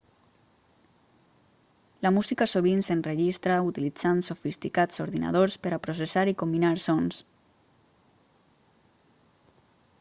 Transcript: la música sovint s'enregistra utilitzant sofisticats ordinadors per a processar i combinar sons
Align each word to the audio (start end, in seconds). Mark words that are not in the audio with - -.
la 2.05 2.11
música 2.15 2.47
sovint 2.53 2.81
s'enregistra 2.87 3.59
utilitzant 3.67 4.23
sofisticats 4.29 5.03
ordinadors 5.07 5.59
per 5.67 5.75
a 5.77 5.81
processar 5.87 6.25
i 6.33 6.37
combinar 6.43 6.75
sons 6.87 7.23